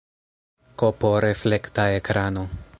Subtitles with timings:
[0.83, 2.49] Kp reflekta ekrano.